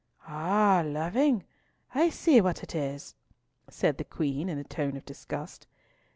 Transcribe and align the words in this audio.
"Loving! 0.27 1.43
Ah! 1.93 1.99
I 1.99 2.09
see 2.09 2.41
what 2.41 2.63
it 2.63 2.73
is," 2.73 3.13
said 3.69 3.99
the 3.99 4.03
Queen, 4.03 4.49
in 4.49 4.57
a 4.57 4.63
tone 4.63 4.97
of 4.97 5.05
disgust. 5.05 5.67